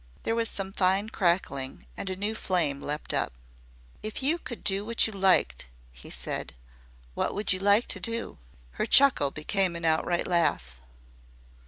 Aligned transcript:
There 0.23 0.33
was 0.33 0.49
some 0.49 0.71
fine 0.73 1.09
crackling 1.09 1.85
and 1.95 2.09
a 2.09 2.15
new 2.15 2.33
flame 2.33 2.81
leaped 2.81 3.13
up. 3.13 3.33
"If 4.01 4.23
you 4.23 4.39
could 4.39 4.63
do 4.63 4.83
what 4.83 5.05
you 5.05 5.13
liked," 5.13 5.67
he 5.93 6.09
said, 6.09 6.55
"what 7.13 7.35
would 7.35 7.53
you 7.53 7.59
like 7.59 7.87
to 7.89 7.99
do?" 7.99 8.39
Her 8.81 8.87
chuckle 8.87 9.29
became 9.29 9.75
an 9.75 9.85
outright 9.85 10.25
laugh. 10.25 10.79